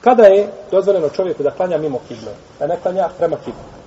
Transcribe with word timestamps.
Kada 0.00 0.22
je 0.22 0.52
dozvoljeno 0.70 1.08
čovjeku 1.08 1.42
da 1.42 1.50
klanja 1.50 1.78
mimo 1.78 2.00
kible? 2.08 2.32
Da 2.58 2.66
ne 2.66 2.76
klanja 2.82 3.08
prema 3.18 3.36
kible? 3.36 3.78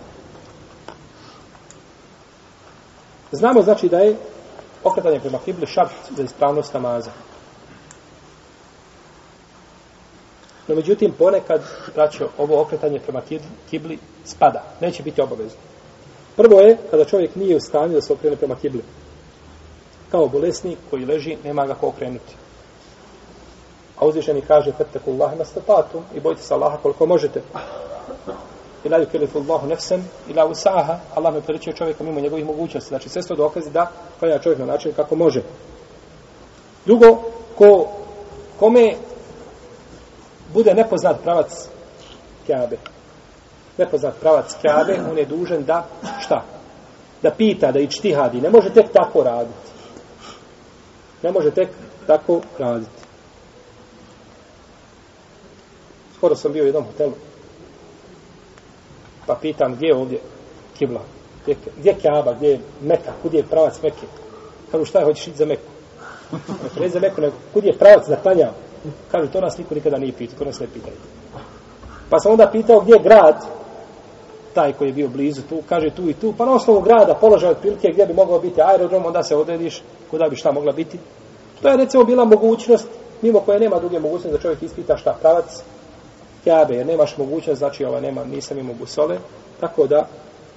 Znamo 3.32 3.62
znači 3.62 3.90
da 3.90 4.00
je 4.00 4.16
okretanje 4.84 5.20
prema 5.20 5.40
kibli 5.46 5.68
šart 5.68 5.92
za 6.18 6.24
ispravnost 6.24 6.74
namaza. 6.74 7.12
No 10.68 10.76
međutim, 10.76 11.12
ponekad, 11.12 11.62
braćo, 11.96 12.30
ovo 12.38 12.62
okretanje 12.62 13.00
prema 13.00 13.22
kibli 13.70 14.00
spada. 14.26 14.64
Neće 14.82 15.04
biti 15.04 15.22
obavezno. 15.22 15.60
Prvo 16.36 16.60
je 16.60 16.78
kada 16.92 17.06
čovjek 17.06 17.36
nije 17.36 17.56
u 17.56 17.60
stanju 17.60 17.94
da 17.94 18.02
se 18.02 18.14
okrene 18.14 18.36
prema 18.36 18.56
kibli. 18.56 18.84
Kao 20.12 20.28
bolesnik 20.28 20.78
koji 20.90 21.06
leži, 21.06 21.38
nema 21.44 21.66
ga 21.66 21.74
ko 21.74 21.88
okrenuti. 21.88 22.36
A 24.02 24.06
uzvišeni 24.06 24.42
kaže, 24.42 24.72
fetteku 24.72 25.12
Allahe 25.12 25.36
nastapatu 25.36 26.02
i 26.16 26.20
bojite 26.20 26.42
se 26.42 26.54
Allaha 26.54 26.78
koliko 26.78 27.06
možete. 27.06 27.42
I 28.84 28.90
la 28.90 29.00
yukelifu 29.00 29.38
Allahu 29.38 29.68
nefsen 29.68 30.04
i 30.28 30.34
la 30.34 30.46
usaha. 30.46 31.00
Allah 31.16 31.34
ne 31.34 31.42
priličio 31.42 31.74
čovjeka 31.74 32.04
mimo 32.04 32.20
njegovih 32.20 32.46
mogućnosti. 32.46 32.90
Znači, 32.90 33.10
sve 33.10 33.22
sto 33.22 33.36
dokazi 33.36 33.72
da 33.72 33.92
klanja 34.20 34.40
čovjek 34.40 34.60
na 34.60 34.66
način 34.66 34.94
kako 34.96 35.16
može. 35.16 35.42
Drugo, 36.86 37.18
ko, 37.58 37.88
kome 38.60 38.96
bude 40.54 40.74
nepoznat 40.74 41.22
pravac 41.24 41.68
Kjabe, 42.46 42.78
nepoznat 43.78 44.14
pravac 44.20 44.56
Kjabe, 44.62 45.00
on 45.12 45.18
je 45.18 45.26
dužen 45.26 45.64
da, 45.66 45.86
šta? 46.20 46.44
Da 47.22 47.32
pita, 47.32 47.72
da 47.72 47.80
ičtihadi. 47.80 48.42
Ne 48.42 48.50
može 48.50 48.74
tek 48.74 48.92
tako 48.94 49.24
raditi. 49.24 49.70
Ne 51.24 51.32
može 51.32 51.52
tek 51.52 51.70
tako 52.08 52.42
raditi. 52.60 53.01
Skoro 56.22 56.36
sam 56.36 56.54
bio 56.54 56.64
u 56.64 56.66
jednom 56.66 56.84
hotelu. 56.84 57.14
Pa 59.28 59.36
pitam 59.36 59.76
gdje 59.76 59.88
je 59.88 59.96
ovdje 59.96 60.20
kibla? 60.80 61.02
Gdje, 61.44 61.56
gdje 61.78 61.90
je 61.90 61.96
Kaaba? 62.02 62.34
Gdje 62.34 62.50
je 62.50 62.60
Meka? 62.82 63.12
Kud 63.22 63.34
je 63.34 63.44
pravac 63.44 63.82
Meke? 63.84 64.06
Kažu 64.72 64.86
šta 64.86 65.00
je, 65.00 65.06
hoćeš 65.06 65.28
ići 65.28 65.38
za 65.38 65.46
Meku? 65.46 65.70
Ne 66.80 66.90
za 66.90 67.00
Meku, 67.00 67.22
nego 67.22 67.34
kud 67.54 67.64
je 67.64 67.78
pravac 67.78 68.08
za 68.08 68.16
klanjam? 68.16 68.54
Kažu, 69.12 69.28
to 69.28 69.42
nas 69.42 69.58
niko 69.58 69.76
nikada 69.76 69.98
nije 69.98 70.14
pitao, 70.14 70.40
to 70.40 70.46
nas 70.46 70.60
ne 70.60 70.68
pitaju. 70.74 70.96
Pa 72.10 72.20
sam 72.20 72.32
onda 72.32 72.50
pitao 72.52 72.80
gdje 72.80 72.94
je 72.94 73.04
grad, 73.04 73.46
taj 74.54 74.74
koji 74.74 74.90
je 74.90 74.94
bio 74.94 75.08
blizu 75.08 75.42
tu, 75.50 75.64
kaže 75.70 75.90
tu 75.90 76.10
i 76.10 76.14
tu, 76.14 76.34
pa 76.38 76.46
na 76.46 76.52
osnovu 76.52 76.82
grada, 76.82 77.14
položaj 77.14 77.50
otprilike 77.50 77.88
gdje 77.92 78.06
bi 78.06 78.14
mogao 78.14 78.40
biti 78.40 78.62
aerodrom, 78.62 79.06
onda 79.06 79.24
se 79.24 79.36
odrediš 79.36 79.84
kuda 80.12 80.30
bi 80.30 80.36
šta 80.36 80.52
mogla 80.52 80.72
biti. 80.72 81.00
To 81.62 81.70
je 81.70 81.78
recimo 81.78 82.04
bila 82.04 82.26
mogućnost, 82.26 82.88
mimo 83.22 83.40
koje 83.40 83.60
nema 83.60 83.80
druge 83.80 84.00
mogućnosti 84.00 84.38
da 84.38 84.42
čovjek 84.42 84.64
ispita 84.64 84.98
šta 84.98 85.18
pravac, 85.22 85.64
Kjabe, 86.44 86.76
jer 86.76 86.86
nemaš 86.86 87.18
mogućnost, 87.18 87.60
znači 87.60 87.86
ova 87.86 88.00
nema, 88.00 88.24
nisam 88.24 88.58
imao 88.58 88.76
busole, 88.76 89.18
tako 89.60 89.88
da 89.88 90.08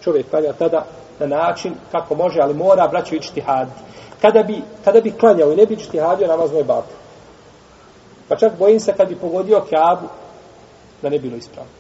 čovjek 0.03 0.31
klanja 0.31 0.53
tada 0.53 0.85
na 1.19 1.27
način 1.27 1.75
kako 1.93 2.15
može, 2.15 2.41
ali 2.41 2.55
mora 2.55 2.89
braću 2.89 3.15
ići 3.15 3.35
tihad. 3.35 3.69
Kada 4.23 4.43
bi, 4.43 4.63
kada 4.85 5.01
bi 5.01 5.13
klanjao 5.13 5.53
i 5.53 5.57
ne 5.57 5.67
bi 5.67 5.75
ići 5.75 5.91
tihadio, 5.91 6.27
namaz 6.27 6.53
moj 6.53 6.65
batu. 6.65 6.95
Pa 8.29 8.37
čak 8.37 8.53
bojim 8.59 8.81
se 8.81 8.93
kad 8.97 9.09
bi 9.09 9.17
pogodio 9.17 9.65
Kjabu, 9.69 10.09
da 11.03 11.09
ne 11.09 11.19
bilo 11.19 11.37
ispravno. 11.37 11.71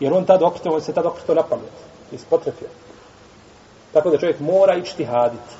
Jer 0.00 0.12
on 0.12 0.24
tad 0.24 0.42
okretao, 0.42 0.74
on 0.74 0.80
se 0.80 0.92
tad 0.92 1.06
okretao 1.06 1.34
na 1.34 1.42
pamet. 1.42 1.72
Ispotrefio. 2.12 2.68
Tako 3.92 4.10
da 4.10 4.18
čovjek 4.18 4.40
mora 4.40 4.76
ići 4.76 4.96
tihaditi. 4.96 5.54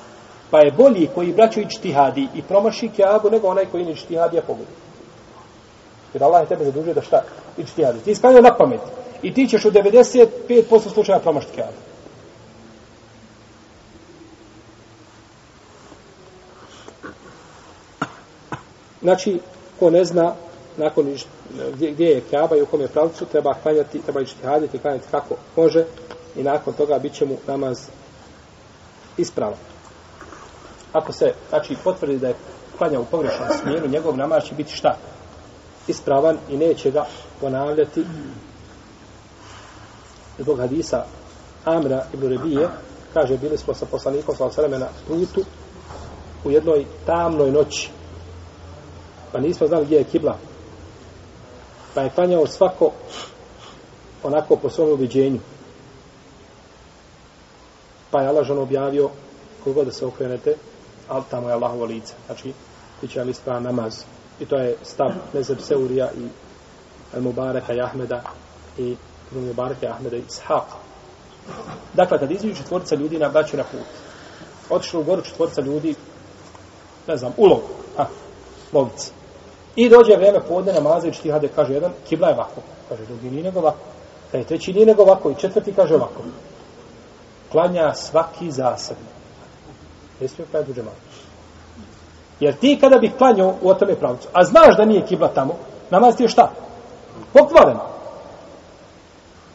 Pa 0.51 0.59
je 0.59 0.71
bolji 0.71 1.09
koji 1.15 1.33
braću 1.33 1.59
ići 1.59 1.81
tihadi 1.81 2.27
i 2.35 2.41
promaši 2.41 2.89
Kjabu, 2.89 3.29
nego 3.29 3.47
onaj 3.47 3.65
koji 3.65 3.85
ne 3.85 3.91
ići 3.91 4.07
tihadi, 4.07 4.37
a 4.39 4.41
pogodi. 4.41 4.69
Jer 6.13 6.23
Allah 6.23 6.41
je 6.41 6.47
tebe 6.47 6.65
zadužio 6.65 6.93
da 6.93 7.01
šta? 7.01 7.23
Ići 7.57 7.75
tihadi. 7.75 7.99
Ti 7.99 8.15
sklanio 8.15 8.41
na 8.41 8.57
pamet. 8.57 8.81
I 9.21 9.33
ti 9.33 9.47
ćeš 9.47 9.65
u 9.65 9.71
95% 9.71 10.93
slučaja 10.93 11.19
promašiti 11.19 11.53
Kjabu. 11.53 11.71
Znači, 19.01 19.39
ko 19.79 19.89
ne 19.89 20.05
zna 20.05 20.33
nakon 20.77 21.17
gdje, 21.73 21.91
gdje 21.91 22.05
je 22.05 22.21
Kaaba 22.31 22.55
i 22.55 22.61
u 22.61 22.65
kom 22.65 22.81
je 22.81 22.87
pravcu, 22.87 23.25
treba 23.25 23.53
klanjati, 23.53 24.01
treba 24.01 24.21
ići 24.21 24.35
haditi, 24.43 24.79
klanjati 24.79 25.07
kako 25.11 25.35
može 25.55 25.85
i 26.35 26.43
nakon 26.43 26.73
toga 26.73 26.99
bit 26.99 27.13
će 27.13 27.25
mu 27.25 27.37
namaz 27.47 27.87
ispravan. 29.17 29.57
Ako 30.93 31.13
se, 31.13 31.33
znači, 31.49 31.75
potvrdi 31.83 32.17
da 32.17 32.27
je 32.27 32.35
klanja 32.77 32.99
u 32.99 33.05
pogrešnom 33.05 33.47
smjeru, 33.61 33.87
njegov 33.87 34.17
namaz 34.17 34.43
će 34.43 34.55
biti 34.55 34.71
šta? 34.71 34.97
Ispravan 35.87 36.37
i 36.49 36.57
neće 36.57 36.91
ga 36.91 37.05
ponavljati 37.41 38.05
zbog 40.39 40.59
hadisa 40.59 41.05
Amra 41.65 42.05
ibn 42.13 42.27
Rebije, 42.27 42.69
kaže, 43.13 43.37
bili 43.37 43.57
smo 43.57 43.73
sa 43.73 43.85
poslanikom 43.85 44.35
sa 44.35 44.67
na 44.67 44.87
putu 45.07 45.45
u 46.43 46.51
jednoj 46.51 46.85
tamnoj 47.05 47.51
noći, 47.51 47.89
pa 49.31 49.39
nismo 49.39 49.67
znali 49.67 49.85
gdje 49.85 49.95
je 49.95 50.03
kibla. 50.03 50.37
Pa 51.93 52.01
je 52.01 52.09
klanjao 52.09 52.47
svako 52.47 52.91
onako 54.23 54.55
po 54.55 54.69
svom 54.69 54.91
ubiđenju. 54.91 55.39
Pa 58.11 58.21
je 58.21 58.27
Allah 58.27 58.49
objavio 58.49 59.09
kogo 59.63 59.83
da 59.83 59.91
se 59.91 60.05
okrenete, 60.05 60.55
ali 61.07 61.23
tamo 61.29 61.47
je 61.47 61.53
Allahovo 61.53 61.85
lice. 61.85 62.13
Znači, 62.25 62.53
ti 63.01 63.07
će 63.07 63.21
ali 63.21 63.33
spravan 63.33 63.63
namaz. 63.63 64.03
I 64.39 64.45
to 64.45 64.57
je 64.57 64.75
stav 64.83 65.11
Mezeb 65.33 65.59
Seurija 65.59 66.09
i 66.17 66.27
Al-Mubareka 67.17 67.73
i 67.73 67.81
Ahmeda 67.81 68.21
i 68.77 68.95
Al-Mubareka 69.35 69.85
i 69.85 69.89
Ahmeda 69.89 70.17
i 70.17 70.21
Ishaqa. 70.21 70.77
Dakle, 71.93 72.19
kad 72.19 72.31
izviđu 72.31 72.55
četvorca 72.55 72.95
ljudi 72.95 73.19
na 73.19 73.29
braću 73.29 73.57
na 73.57 73.63
put, 73.63 73.87
otišli 74.69 74.99
u 74.99 75.03
goru 75.03 75.21
četvorca 75.21 75.61
ljudi, 75.61 75.95
ne 77.07 77.17
znam, 77.17 77.33
ulog, 77.37 77.61
ha, 77.97 78.05
lovici. 78.73 79.11
I 79.75 79.89
dođe 79.89 80.15
vrijeme 80.15 80.39
podne 80.47 80.73
namaza 80.73 81.07
i 81.07 81.13
čtihade, 81.13 81.47
kaže 81.47 81.73
jedan, 81.73 81.91
kibla 82.09 82.27
je 82.27 82.33
ovako. 82.33 82.61
Kaže 82.89 83.05
drugi, 83.05 83.29
nije 83.31 83.43
nego 83.43 83.59
ovako. 83.59 83.77
Kaže 84.31 84.43
treći, 84.43 84.73
nije 84.73 84.85
nego 84.85 85.01
ovako. 85.01 85.31
I 85.31 85.35
četvrti 85.35 85.73
kaže 85.73 85.95
ovako. 85.95 86.23
Klanja 87.51 87.93
svaki 87.93 88.51
zasebno. 88.51 89.05
Ne 90.21 90.27
smije 90.27 90.47
klanjati 90.51 90.71
duđe 90.71 90.81
džematu. 90.81 91.12
Jer 92.39 92.55
ti 92.55 92.77
kada 92.81 92.97
bi 92.97 93.11
klanjao 93.17 93.55
u 93.61 93.73
tome 93.73 93.95
pravcu, 93.95 94.27
a 94.33 94.43
znaš 94.43 94.77
da 94.77 94.85
nije 94.85 95.05
kibla 95.05 95.27
tamo, 95.27 95.53
namaz 95.89 96.15
ti 96.15 96.23
je 96.23 96.29
šta? 96.29 96.51
Pokvaren. 97.33 97.77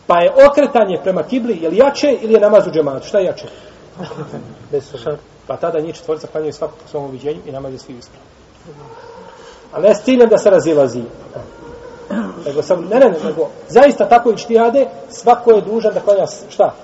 Pa 0.06 0.20
je 0.20 0.32
okretanje 0.50 1.00
prema 1.02 1.22
kibli, 1.22 1.58
je 1.62 1.68
li 1.68 1.76
jače 1.76 2.18
ili 2.20 2.32
je 2.32 2.40
namaz 2.40 2.66
u 2.66 2.70
džematu? 2.70 3.06
Šta 3.06 3.18
je 3.18 3.24
jače? 3.24 3.46
Bez 4.72 4.92
Pa 5.46 5.56
tada 5.56 5.80
njih 5.80 5.94
četvorica 5.94 6.26
klanjaju 6.26 6.52
svako 6.52 6.74
po 6.82 6.88
svom 6.88 7.04
uviđenju 7.04 7.40
i 7.46 7.52
namaz 7.52 7.72
je 7.72 7.78
svi 7.78 7.94
ispravni. 7.94 8.28
A 9.72 9.80
ne 9.80 9.94
s 9.94 10.04
ciljem 10.04 10.28
da 10.28 10.38
se 10.38 10.50
razilazi. 10.50 11.02
Nego 12.46 12.62
sam, 12.62 12.84
ne, 12.84 12.98
ne, 12.98 13.14
nego, 13.24 13.48
zaista 13.68 14.08
tako 14.08 14.30
i 14.30 14.36
štijade, 14.36 14.86
svako 15.10 15.52
je 15.52 15.60
dužan 15.60 15.94
da 15.94 16.00
klanja 16.00 16.26
šta? 16.50 16.74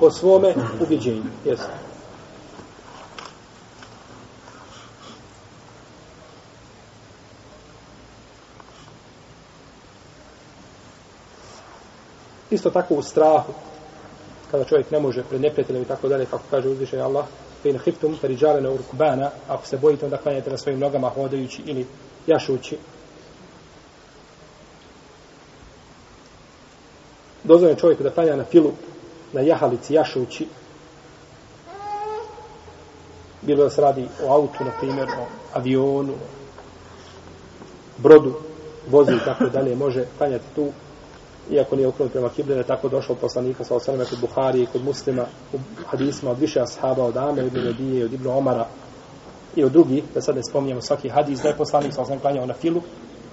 Po 0.00 0.10
svome 0.10 0.54
ubjeđenju. 0.80 1.22
Jesu. 1.44 1.64
Isto 12.50 12.70
tako 12.70 12.94
u 12.94 13.02
strahu, 13.02 13.52
kada 14.50 14.64
čovjek 14.64 14.90
ne 14.90 15.00
može 15.00 15.22
pred 15.22 15.40
neprijateljem 15.40 15.82
i 15.82 15.86
tako 15.86 16.08
dalje, 16.08 16.26
kako 16.26 16.42
kaže 16.50 16.68
uzvišaj 16.68 17.00
Allah, 17.00 17.24
fin 17.62 17.78
hiftum 17.78 18.16
feriđalene 18.20 18.68
u 18.68 18.76
rukbana, 18.76 19.30
ako 19.48 19.66
se 19.66 19.76
bojite, 19.76 20.04
onda 20.04 20.16
klanjate 20.16 20.50
na 20.50 20.58
svojim 20.58 20.80
nogama 20.80 21.08
hodajući 21.08 21.62
ili 21.66 21.86
jašući. 22.26 22.78
Dozvoljeno 27.44 27.80
čovjeku 27.80 28.02
da 28.02 28.10
klanja 28.10 28.36
na 28.36 28.44
filu, 28.44 28.72
na 29.32 29.40
jahalici 29.40 29.94
jašući, 29.94 30.48
bilo 33.42 33.64
da 33.64 33.70
se 33.70 33.80
radi 33.80 34.08
o 34.24 34.32
autu, 34.32 34.64
na 34.64 34.70
primjer, 34.80 35.08
o 35.08 35.26
avionu, 35.54 36.14
brodu, 37.96 38.34
vozi 38.90 39.12
i 39.12 39.24
tako 39.24 39.44
dalje, 39.44 39.76
može 39.76 40.04
klanjati 40.18 40.44
tu 40.54 40.72
iako 41.50 41.76
nije 41.76 41.88
okrenut 41.88 42.12
prema 42.12 42.28
kibli, 42.28 42.56
je 42.56 42.62
tako 42.62 42.88
došao 42.88 43.16
poslanika 43.16 43.64
sa 43.64 43.74
osaname 43.74 44.04
kod 44.04 44.20
Buhari 44.20 44.62
i 44.62 44.66
kod 44.66 44.84
muslima 44.84 45.24
u 45.52 45.58
hadisma 45.86 46.30
od 46.30 46.38
više 46.38 46.60
ashaba, 46.60 47.04
od 47.04 47.16
Ame, 47.16 47.44
od 47.44 47.54
Nebije, 47.54 48.04
od 48.04 48.12
Ibnu 48.12 48.38
Omara 48.38 48.66
i 49.56 49.64
od 49.64 49.72
drugih, 49.72 50.04
da 50.14 50.20
sad 50.20 50.36
ne 50.36 50.42
spominjamo 50.42 50.80
svaki 50.80 51.08
hadis, 51.08 51.40
da 51.42 51.48
je 51.48 51.56
poslanik 51.56 51.94
sa 51.94 52.02
osaname 52.02 52.20
klanjao 52.20 52.46
na 52.46 52.54
filu, 52.54 52.82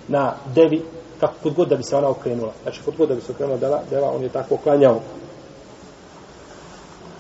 na 0.08 0.34
devi, 0.56 0.82
kako 1.20 1.34
kod 1.44 1.54
god 1.54 1.68
da 1.68 1.76
bi 1.76 1.84
se 1.84 1.96
ona 1.96 2.10
okrenula. 2.10 2.54
Znači, 2.64 2.82
kod 2.86 2.98
god 2.98 3.10
da 3.10 3.16
bi 3.16 3.22
se 3.22 3.32
okrenula 3.32 3.58
deva, 3.58 3.80
deva 3.90 4.12
on 4.12 4.24
je 4.24 4.30
tako 4.30 4.58
klanjao. 4.58 5.00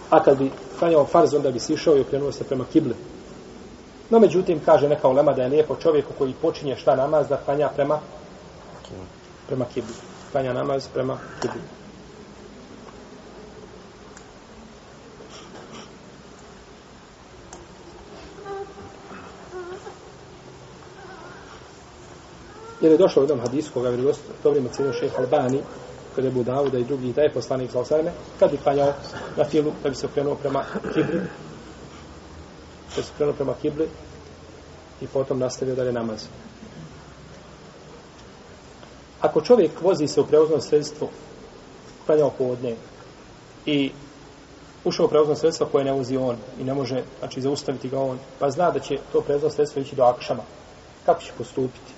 A 0.09 0.23
kad 0.23 0.37
bi 0.37 0.51
klanjao 0.79 1.05
farz, 1.05 1.33
onda 1.33 1.51
bi 1.51 1.59
se 1.59 1.73
išao 1.73 1.97
i 1.97 2.01
okrenuo 2.01 2.31
se 2.31 2.43
prema 2.43 2.65
kibli. 2.73 2.95
No, 4.09 4.19
međutim, 4.19 4.61
kaže 4.65 4.89
neka 4.89 5.07
ulema 5.07 5.33
da 5.33 5.41
je 5.41 5.49
lijepo 5.49 5.75
čovjeku 5.75 6.13
koji 6.17 6.33
počinje 6.41 6.75
šta 6.75 6.95
namaz 6.95 7.27
da 7.27 7.37
klanja 7.37 7.69
prema 7.75 7.99
prema 9.47 9.65
kibli. 9.73 10.10
Klanja 10.31 10.53
namaz 10.53 10.87
prema 10.93 11.17
kibli. 11.41 11.61
Jer 22.81 22.91
je 22.91 22.97
došlo 22.97 23.21
u 23.21 23.23
jednom 23.23 23.39
hadisu 23.39 23.73
koga 23.73 23.89
je 23.89 24.13
dobrim 24.43 24.69
cijenio 24.73 24.93
šeha 24.93 25.17
Albani, 25.17 25.61
kada 26.15 26.27
je 26.27 26.33
Budavuda 26.33 26.77
i 26.77 26.83
drugi, 26.83 27.13
da 27.13 27.21
je 27.21 27.33
poslanik 27.33 27.71
sa 27.71 27.79
osareme, 27.79 28.11
kad 28.39 28.51
bi 28.51 28.57
klanjao 28.57 28.93
na 29.37 29.45
filu, 29.45 29.71
da 29.83 29.89
bi 29.89 29.95
se 29.95 30.05
okrenuo 30.05 30.35
prema 30.35 30.63
kibli, 30.93 31.19
da 32.89 32.95
bi 32.95 33.03
se 33.03 33.11
okrenuo 33.13 33.33
prema 33.33 33.53
kibli 33.61 33.89
i 35.01 35.07
potom 35.07 35.39
nastavio 35.39 35.75
dalje 35.75 35.91
namaz. 35.91 36.25
Ako 39.21 39.41
čovjek 39.41 39.81
vozi 39.81 40.07
se 40.07 40.21
u 40.21 40.25
preuznom 40.25 40.61
sredstvu, 40.61 41.09
klanjao 42.05 42.29
povodne 42.37 42.75
i 43.65 43.91
ušao 44.83 45.05
u 45.05 45.09
preuzno 45.09 45.35
sredstvo 45.35 45.67
koje 45.71 45.85
ne 45.85 45.91
vozi 45.91 46.17
on 46.17 46.37
i 46.59 46.63
ne 46.63 46.73
može 46.73 47.03
znači, 47.19 47.41
zaustaviti 47.41 47.89
ga 47.89 47.99
on, 47.99 48.19
pa 48.39 48.49
zna 48.49 48.71
da 48.71 48.79
će 48.79 48.97
to 49.11 49.21
preuzno 49.21 49.49
sredstvo 49.49 49.81
ići 49.81 49.95
do 49.95 50.03
akšama. 50.03 50.43
Kako 51.05 51.21
će 51.21 51.31
postupiti? 51.37 51.93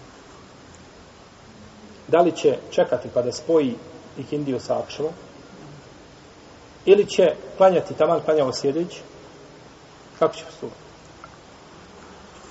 Da 2.07 2.21
li 2.21 2.31
će 2.31 2.57
čekati 2.71 3.09
pa 3.13 3.21
da 3.21 3.31
spoji 3.31 3.75
ikindiju 4.17 4.59
sa 4.59 4.79
akšamom? 4.79 5.11
Ili 6.85 7.05
će 7.05 7.23
klanjati 7.57 7.93
taman 7.93 8.19
klanjao 8.25 8.53
sjedeći? 8.53 9.01
Kako 10.19 10.35
će 10.35 10.45
postupiti? 10.45 10.83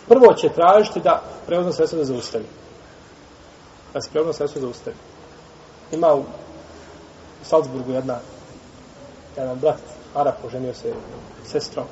Prvo 0.08 0.34
će 0.34 0.48
tražiti 0.48 1.00
da 1.00 1.22
preuzno 1.46 1.72
sredstvo 1.72 1.98
da 1.98 2.04
zaustavi. 2.04 2.44
Da 3.92 4.00
se 4.00 4.10
preuzno 4.10 4.32
sredstvo 4.32 4.60
zaustavi. 4.60 4.96
Ima 5.92 6.14
u 6.14 6.24
Salzburgu 7.42 7.92
jedna 7.92 8.18
jedan 9.36 9.58
brat 9.58 9.80
Arap 10.14 10.44
oženio 10.44 10.74
se 10.74 10.92
sestrom, 11.44 11.84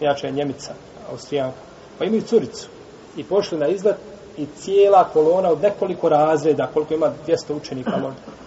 inače 0.00 0.26
je 0.26 0.32
Njemica, 0.32 0.72
Austrijanka, 1.10 1.58
pa 1.98 2.04
imaju 2.04 2.22
curicu 2.22 2.68
i 3.16 3.24
pošli 3.24 3.58
na 3.58 3.68
izlet 3.68 3.96
i 4.36 4.46
cijela 4.56 5.08
kolona 5.12 5.48
od 5.48 5.62
nekoliko 5.62 6.08
razreda, 6.08 6.70
koliko 6.74 6.94
ima 6.94 7.12
200 7.26 7.54
učenika, 7.56 7.90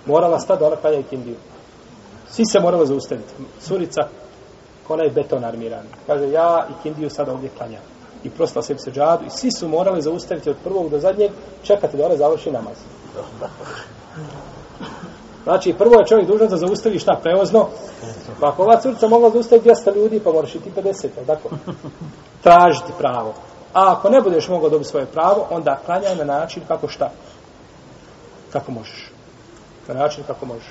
morala 0.06 0.39
stati 0.39 0.59
da 0.59 0.68
ona 0.68 0.75
klanja 0.75 1.00
i 1.00 1.04
kindiju. 1.04 1.36
Svi 2.30 2.45
se 2.45 2.59
morali 2.59 2.88
zaustaviti. 2.88 3.33
Curica, 3.62 4.01
ona 4.89 5.04
je 5.04 5.09
beton 5.09 5.44
armiran. 5.44 5.86
Kaže, 6.07 6.31
ja 6.31 6.68
i 6.69 6.83
kindiju 6.83 7.09
sada 7.09 7.31
ovdje 7.31 7.50
klanjam. 7.57 7.81
I 8.23 8.29
prosla 8.29 8.62
sebi 8.62 8.79
seđadu 8.79 9.25
i 9.25 9.29
svi 9.29 9.51
su 9.51 9.68
morali 9.68 10.01
zaustaviti 10.01 10.50
od 10.50 10.56
prvog 10.63 10.89
do 10.89 11.00
zadnjeg, 11.00 11.31
čekati 11.63 11.97
da 11.97 12.06
ona 12.06 12.18
završi 12.18 12.51
namaz. 12.51 12.77
Znači, 15.44 15.73
prvo 15.73 16.00
je 16.00 16.07
čovjek 16.07 16.27
dužan 16.27 16.47
da 16.47 16.57
zaustavi 16.57 17.00
šta 17.00 17.19
prevozno. 17.23 17.68
Pa 18.39 18.47
ako 18.47 18.63
ova 18.63 18.79
curica 18.81 19.07
mogla 19.07 19.29
zaustaviti 19.29 19.69
200 19.69 19.95
ljudi, 19.95 20.19
pa 20.19 20.31
moraš 20.31 20.56
i 20.56 20.59
ti 20.59 20.71
50, 20.75 21.07
tako? 21.27 21.50
Tražiti 22.44 22.91
pravo. 22.97 23.33
A 23.73 23.91
ako 23.91 24.09
ne 24.09 24.21
budeš 24.21 24.47
mogao 24.47 24.69
dobiti 24.69 24.89
svoje 24.89 25.06
pravo, 25.06 25.47
onda 25.50 25.79
klanjaj 25.85 26.15
na 26.15 26.23
način 26.23 26.63
kako 26.68 26.88
šta? 26.88 27.12
Kako 28.51 28.71
možeš. 28.71 29.12
Na 29.88 29.94
način 29.94 30.23
kako 30.27 30.45
možeš. 30.45 30.69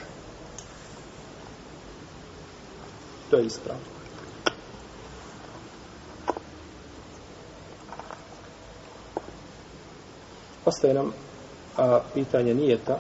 To 3.31 3.37
je 3.37 3.47
ispravno. 3.47 4.00
Ostaje 10.71 10.95
nam 10.95 11.13
a, 11.77 12.01
pitanje 12.15 12.55
nijeta, 12.55 12.99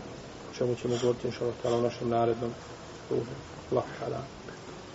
o 0.51 0.55
čemu 0.55 0.75
ćemo 0.75 0.95
govoriti 1.03 1.27
inšalatala 1.27 1.77
u 1.79 1.83
našem 1.83 2.09
narednom 2.09 2.51
ruhu. 3.11 3.35
Allah, 3.73 3.85